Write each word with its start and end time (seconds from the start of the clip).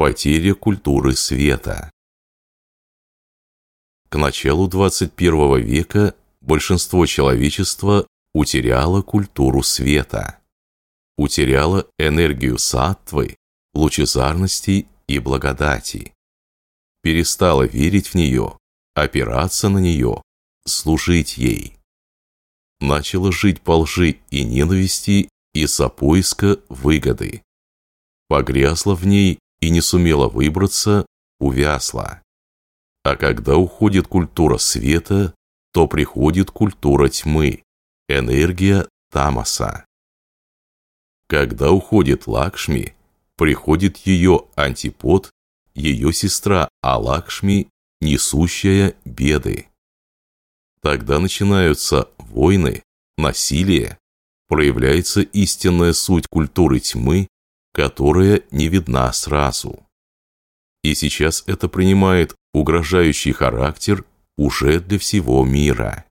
Потеря 0.00 0.54
культуры 0.54 1.14
света. 1.14 1.90
К 4.08 4.16
началу 4.16 4.66
21 4.66 5.60
века 5.60 6.14
большинство 6.40 7.04
человечества 7.04 8.06
утеряло 8.32 9.02
культуру 9.02 9.62
света, 9.62 10.38
утеряло 11.18 11.86
энергию 11.98 12.56
саттвы, 12.56 13.36
лучезарности 13.74 14.88
и 15.06 15.18
благодати, 15.18 16.14
перестало 17.02 17.64
верить 17.64 18.06
в 18.06 18.14
нее, 18.14 18.56
опираться 18.94 19.68
на 19.68 19.80
нее, 19.80 20.22
служить 20.64 21.36
ей. 21.36 21.76
Начало 22.80 23.32
жить 23.32 23.60
по 23.60 23.80
лжи 23.80 24.16
и 24.30 24.44
ненависти 24.44 25.28
из-за 25.52 25.90
поиска 25.90 26.58
выгоды. 26.70 27.42
Погрязла 28.28 28.94
в 28.94 29.06
ней 29.06 29.38
и 29.60 29.70
не 29.70 29.80
сумела 29.80 30.28
выбраться, 30.28 31.06
увязла. 31.38 32.22
А 33.02 33.16
когда 33.16 33.56
уходит 33.56 34.06
культура 34.06 34.58
света, 34.58 35.34
то 35.72 35.86
приходит 35.86 36.50
культура 36.50 37.08
тьмы, 37.08 37.62
энергия 38.08 38.88
тамаса. 39.10 39.84
Когда 41.28 41.70
уходит 41.70 42.26
Лакшми, 42.26 42.94
приходит 43.36 43.98
ее 43.98 44.46
антипод, 44.56 45.30
ее 45.74 46.12
сестра 46.12 46.68
Алакшми, 46.82 47.68
несущая 48.00 48.96
беды. 49.04 49.68
Тогда 50.82 51.18
начинаются 51.20 52.08
войны, 52.18 52.82
насилие, 53.16 53.98
проявляется 54.48 55.20
истинная 55.20 55.92
суть 55.92 56.26
культуры 56.26 56.80
тьмы, 56.80 57.28
которая 57.72 58.42
не 58.50 58.68
видна 58.68 59.12
сразу. 59.12 59.86
И 60.82 60.94
сейчас 60.94 61.44
это 61.46 61.68
принимает 61.68 62.34
угрожающий 62.52 63.32
характер 63.32 64.04
уже 64.36 64.80
для 64.80 64.98
всего 64.98 65.44
мира. 65.44 66.06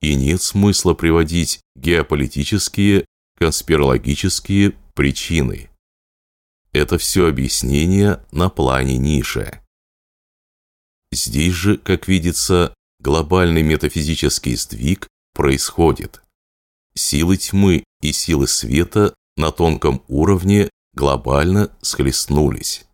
И 0.00 0.14
нет 0.14 0.42
смысла 0.42 0.94
приводить 0.94 1.60
геополитические, 1.74 3.04
конспирологические 3.36 4.74
причины. 4.94 5.70
Это 6.72 6.98
все 6.98 7.26
объяснение 7.26 8.22
на 8.30 8.50
плане 8.50 8.98
нише. 8.98 9.60
Здесь 11.10 11.54
же, 11.54 11.78
как 11.78 12.06
видится, 12.06 12.74
глобальный 13.00 13.62
метафизический 13.62 14.54
сдвиг 14.56 15.08
происходит. 15.32 16.22
Силы 16.94 17.36
тьмы 17.36 17.84
и 18.02 18.12
силы 18.12 18.46
света 18.46 19.14
на 19.38 19.52
тонком 19.52 20.02
уровне 20.08 20.68
глобально 20.94 21.74
схлестнулись. 21.80 22.84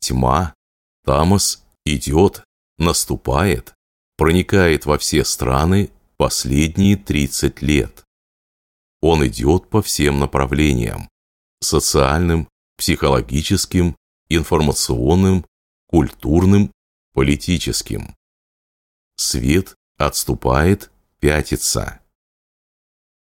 Тьма, 0.00 0.54
тамос 1.04 1.64
идет, 1.84 2.44
наступает, 2.78 3.74
проникает 4.16 4.86
во 4.86 4.98
все 4.98 5.24
страны 5.24 5.90
последние 6.16 6.96
30 6.96 7.62
лет. 7.62 8.04
Он 9.00 9.26
идет 9.26 9.70
по 9.70 9.82
всем 9.82 10.18
направлениям– 10.18 11.08
социальным, 11.60 12.48
психологическим, 12.76 13.96
информационным, 14.28 15.46
культурным, 15.86 16.72
политическим. 17.12 18.16
Свет 19.16 19.74
отступает, 19.96 20.90
пятится. 21.20 22.00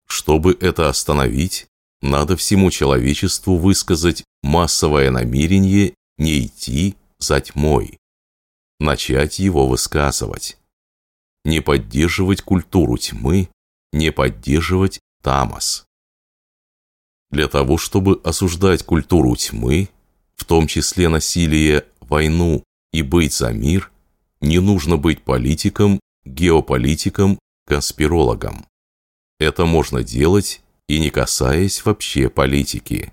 Чтобы 0.07 0.57
это 0.61 0.89
остановить, 0.89 1.67
надо 2.03 2.37
всему 2.37 2.71
человечеству 2.71 3.57
высказать 3.57 4.25
массовое 4.43 5.11
намерение 5.11 5.95
не 6.19 6.47
идти 6.47 6.97
за 7.19 7.41
тьмой, 7.41 7.99
начать 8.79 9.39
его 9.39 9.67
высказывать, 9.69 10.59
не 11.45 11.61
поддерживать 11.61 12.43
культуру 12.43 12.97
тьмы, 12.97 13.49
не 13.93 14.13
поддерживать 14.13 15.01
тамос. 15.23 15.85
Для 17.31 17.49
того, 17.49 17.77
чтобы 17.79 18.21
осуждать 18.25 18.85
культуру 18.85 19.35
тьмы, 19.37 19.89
в 20.37 20.45
том 20.45 20.67
числе 20.67 21.09
насилие, 21.09 21.87
войну 22.01 22.63
и 22.93 23.03
быть 23.03 23.33
за 23.33 23.53
мир, 23.53 23.91
не 24.41 24.59
нужно 24.59 24.97
быть 24.97 25.23
политиком, 25.23 25.99
геополитиком, 26.25 27.39
конспирологом. 27.67 28.67
Это 29.39 29.67
можно 29.67 30.03
делать 30.03 30.63
и 30.89 31.01
не 31.01 31.11
касаясь 31.11 31.85
вообще 31.85 32.29
политики. 32.29 33.13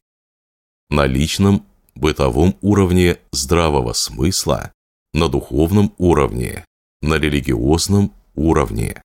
На 0.90 1.06
личном, 1.06 1.66
бытовом 1.96 2.58
уровне 2.62 3.20
здравого 3.32 3.94
смысла, 3.94 4.72
на 5.14 5.30
духовном 5.30 5.94
уровне, 5.98 6.66
на 7.02 7.16
религиозном 7.16 8.14
уровне. 8.36 9.02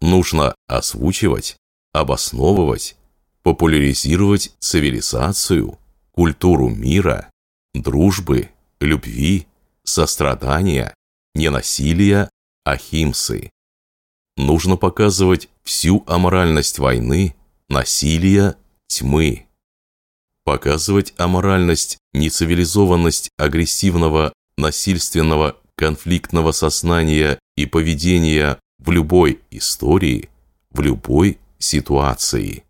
Нужно 0.00 0.54
озвучивать, 0.66 1.56
обосновывать, 1.92 2.96
популяризировать 3.42 4.54
цивилизацию, 4.58 5.78
культуру 6.12 6.68
мира, 6.68 7.30
дружбы, 7.74 8.50
любви, 8.80 9.46
сострадания, 9.84 10.94
ненасилия, 11.34 12.30
ахимсы. 12.64 13.50
Нужно 14.36 14.76
показывать 14.76 15.48
всю 15.64 16.02
аморальность 16.06 16.78
войны, 16.78 17.34
насилия, 17.70 18.56
тьмы. 18.88 19.46
Показывать 20.44 21.14
аморальность, 21.16 21.98
нецивилизованность 22.12 23.30
агрессивного, 23.38 24.32
насильственного, 24.56 25.56
конфликтного 25.76 26.52
сознания 26.52 27.38
и 27.56 27.66
поведения 27.66 28.58
в 28.78 28.90
любой 28.90 29.40
истории, 29.50 30.28
в 30.70 30.80
любой 30.80 31.38
ситуации. 31.58 32.64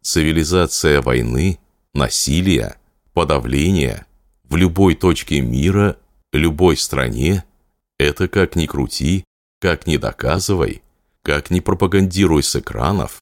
Цивилизация 0.00 1.02
войны, 1.02 1.58
насилия, 1.92 2.78
подавления 3.12 4.06
в 4.44 4.56
любой 4.56 4.94
точке 4.94 5.42
мира, 5.42 5.98
любой 6.32 6.78
стране– 6.78 7.44
это, 7.98 8.28
как 8.28 8.56
ни 8.56 8.64
крути, 8.64 9.24
как 9.60 9.86
ни 9.86 9.98
доказывай, 9.98 10.82
как 11.28 11.50
ни 11.50 11.60
пропагандируй 11.60 12.42
с 12.42 12.56
экранов, 12.56 13.20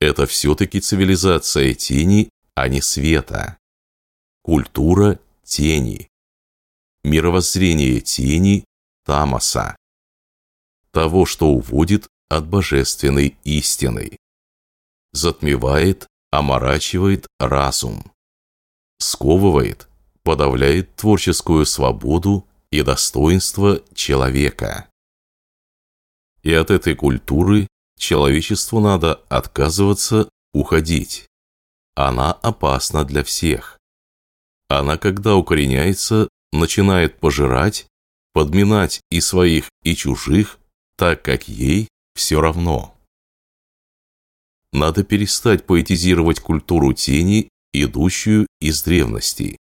это 0.00 0.28
все-таки 0.28 0.78
цивилизация 0.78 1.74
тени, 1.74 2.30
а 2.54 2.68
не 2.68 2.80
света. 2.80 3.58
Культура 4.42 5.18
тени. 5.42 6.08
Мировоззрение 7.02 8.00
тени 8.00 8.64
тамаса. 9.04 9.74
Того, 10.92 11.26
что 11.26 11.48
уводит 11.48 12.06
от 12.28 12.46
божественной 12.46 13.36
истины. 13.42 14.16
Затмевает, 15.12 16.06
оморачивает 16.30 17.26
разум. 17.40 18.12
Сковывает, 19.00 19.88
подавляет 20.22 20.94
творческую 20.94 21.66
свободу 21.66 22.46
и 22.70 22.82
достоинство 22.82 23.82
человека. 23.94 24.87
И 26.48 26.52
от 26.54 26.70
этой 26.70 26.94
культуры 26.94 27.68
Человечеству 27.98 28.80
надо 28.80 29.16
отказываться, 29.28 30.30
уходить. 30.54 31.26
Она 31.94 32.32
опасна 32.32 33.04
для 33.04 33.22
всех. 33.22 33.78
Она, 34.68 34.96
когда 34.96 35.36
укореняется, 35.36 36.28
начинает 36.52 37.20
пожирать, 37.20 37.86
подминать 38.32 39.02
и 39.10 39.20
своих, 39.20 39.68
и 39.82 39.94
чужих, 39.94 40.58
так 40.96 41.22
как 41.22 41.48
ей 41.48 41.88
все 42.14 42.40
равно. 42.40 42.96
Надо 44.72 45.04
перестать 45.04 45.66
поэтизировать 45.66 46.40
культуру 46.40 46.94
тени, 46.94 47.50
идущую 47.74 48.46
из 48.58 48.82
древности. 48.82 49.58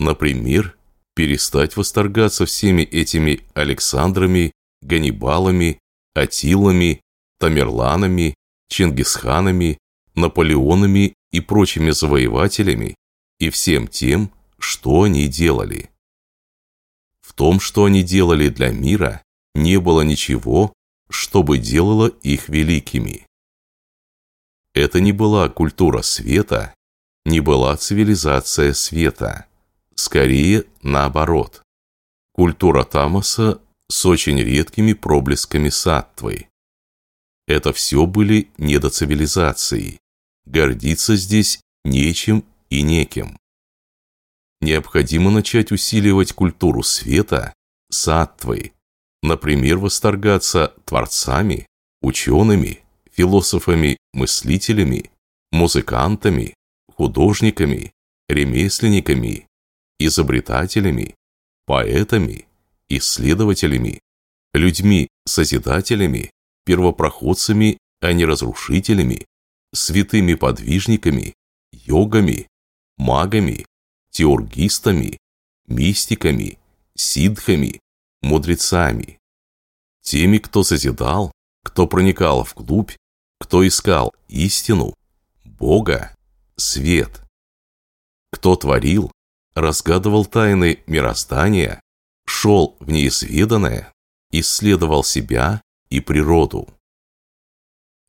Например, 0.00 0.74
перестать 1.14 1.76
восторгаться 1.76 2.46
всеми 2.46 2.80
этими 2.80 3.42
Александрами, 3.52 4.52
Ганнибалами, 4.80 5.80
Атилами, 6.14 7.00
Тамерланами, 7.38 8.34
Чингисханами, 8.68 9.78
Наполеонами 10.14 11.14
и 11.32 11.40
прочими 11.40 11.90
завоевателями 11.90 12.94
и 13.40 13.50
всем 13.50 13.88
тем, 13.88 14.32
что 14.58 15.02
они 15.02 15.26
делали. 15.28 15.90
В 17.20 17.32
том, 17.32 17.58
что 17.58 17.84
они 17.84 18.02
делали 18.02 18.48
для 18.48 18.70
мира, 18.70 19.22
не 19.54 19.80
было 19.80 20.02
ничего, 20.02 20.72
чтобы 21.10 21.58
делало 21.58 22.06
их 22.06 22.48
великими. 22.48 23.26
Это 24.72 25.00
не 25.00 25.12
была 25.12 25.48
культура 25.48 26.02
света, 26.02 26.74
не 27.24 27.40
была 27.40 27.76
цивилизация 27.76 28.72
света. 28.72 29.46
Скорее, 29.94 30.64
наоборот. 30.82 31.62
Культура 32.32 32.84
Тамаса 32.84 33.60
с 33.88 34.06
очень 34.06 34.40
редкими 34.40 34.92
проблесками 34.92 35.68
саттвы. 35.68 36.48
Это 37.46 37.72
все 37.72 38.06
были 38.06 38.50
недоцивилизации. 38.58 39.98
Гордиться 40.46 41.16
здесь 41.16 41.60
нечем 41.84 42.44
и 42.70 42.82
неким. 42.82 43.36
необходимо 44.60 45.30
начать 45.30 45.72
усиливать 45.72 46.32
культуру 46.32 46.82
света, 46.82 47.52
саттвы, 47.90 48.72
например, 49.22 49.76
восторгаться 49.76 50.72
творцами, 50.86 51.66
учеными, 52.00 52.80
философами, 53.12 53.98
мыслителями, 54.14 55.10
музыкантами, 55.52 56.54
художниками, 56.96 57.92
ремесленниками, 58.28 59.46
изобретателями, 59.98 61.14
поэтами, 61.66 62.46
исследователями, 62.88 64.00
людьми-созидателями, 64.52 66.30
первопроходцами, 66.64 67.78
а 68.00 68.12
не 68.12 68.24
разрушителями, 68.24 69.26
святыми 69.72 70.34
подвижниками, 70.34 71.34
йогами, 71.72 72.48
магами, 72.96 73.66
теургистами, 74.10 75.18
мистиками, 75.66 76.58
сидхами, 76.94 77.80
мудрецами. 78.22 79.18
Теми, 80.02 80.38
кто 80.38 80.62
созидал, 80.62 81.32
кто 81.64 81.86
проникал 81.86 82.44
вглубь, 82.44 82.92
кто 83.40 83.66
искал 83.66 84.14
истину, 84.28 84.94
Бога, 85.44 86.14
свет. 86.56 87.22
Кто 88.30 88.56
творил, 88.56 89.10
разгадывал 89.54 90.26
тайны 90.26 90.82
мироздания, 90.86 91.80
шел 92.26 92.76
в 92.80 92.90
неизведанное, 92.90 93.92
исследовал 94.30 95.04
себя 95.04 95.62
и 95.88 96.00
природу. 96.00 96.68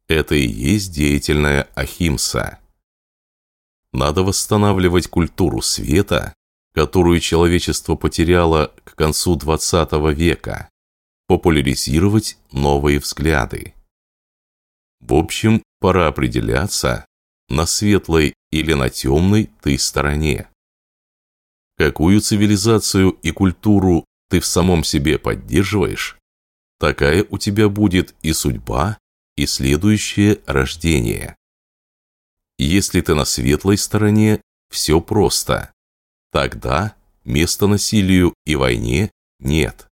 Это 0.07 0.35
и 0.35 0.47
есть 0.47 0.91
деятельная 0.91 1.69
ахимса. 1.75 2.59
Надо 3.91 4.23
восстанавливать 4.23 5.07
культуру 5.07 5.61
света, 5.61 6.33
которую 6.73 7.19
человечество 7.21 7.95
потеряло 7.95 8.73
к 8.83 8.95
концу 8.95 9.37
XX 9.37 10.13
века, 10.13 10.69
популяризировать 11.27 12.37
новые 12.51 12.99
взгляды. 12.99 13.73
В 14.99 15.13
общем, 15.13 15.63
пора 15.79 16.07
определяться, 16.07 17.05
на 17.49 17.65
светлой 17.65 18.33
или 18.51 18.73
на 18.73 18.89
темной 18.89 19.49
ты 19.61 19.77
стороне. 19.77 20.47
Какую 21.77 22.21
цивилизацию 22.21 23.11
и 23.21 23.31
культуру 23.31 24.05
ты 24.29 24.39
в 24.39 24.45
самом 24.45 24.83
себе 24.83 25.19
поддерживаешь, 25.19 26.17
такая 26.79 27.25
у 27.29 27.37
тебя 27.37 27.69
будет 27.69 28.15
и 28.21 28.33
судьба, 28.33 28.97
и 29.35 29.45
следующее 29.45 30.39
рождение. 30.45 31.35
Если 32.57 33.01
ты 33.01 33.15
на 33.15 33.25
светлой 33.25 33.77
стороне, 33.77 34.41
все 34.69 35.01
просто. 35.01 35.73
Тогда 36.31 36.95
места 37.25 37.67
насилию 37.67 38.33
и 38.45 38.55
войне 38.55 39.11
нет. 39.39 39.87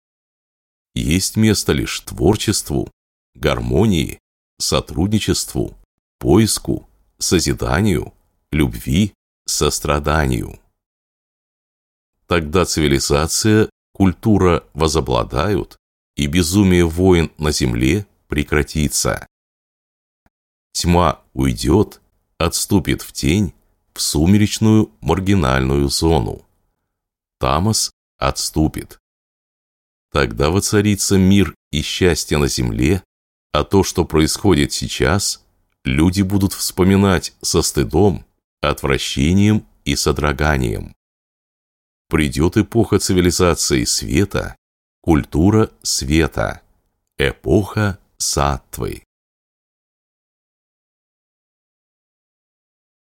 Есть 0.95 1.35
место 1.35 1.73
лишь 1.73 1.99
творчеству, 2.01 2.89
гармонии, 3.33 4.19
сотрудничеству, 4.59 5.77
поиску, 6.19 6.87
созиданию, 7.17 8.13
любви, 8.51 9.13
состраданию. 9.45 10.59
Тогда 12.33 12.65
цивилизация, 12.65 13.69
культура 13.93 14.63
возобладают, 14.73 15.77
и 16.15 16.25
безумие 16.25 16.83
войн 16.83 17.31
на 17.37 17.51
земле 17.51 18.07
прекратится. 18.27 19.27
Тьма 20.71 21.21
уйдет, 21.33 22.01
отступит 22.39 23.03
в 23.03 23.11
тень, 23.11 23.53
в 23.93 24.01
сумеречную 24.01 24.89
маргинальную 24.99 25.87
зону. 25.89 26.43
Тамос 27.39 27.91
отступит. 28.17 28.97
Тогда 30.11 30.49
воцарится 30.49 31.19
мир 31.19 31.53
и 31.71 31.83
счастье 31.83 32.39
на 32.39 32.47
земле, 32.47 33.03
а 33.51 33.63
то, 33.63 33.83
что 33.83 34.05
происходит 34.05 34.73
сейчас, 34.73 35.45
люди 35.85 36.23
будут 36.23 36.53
вспоминать 36.53 37.35
со 37.43 37.61
стыдом, 37.61 38.25
отвращением 38.59 39.67
и 39.85 39.95
содроганием. 39.95 40.95
Придет 42.13 42.57
эпоха 42.57 42.99
цивилизации 42.99 43.85
света, 43.85 44.55
культура 45.01 45.71
света, 45.81 46.61
эпоха 47.17 47.97
саттвы. 48.17 49.01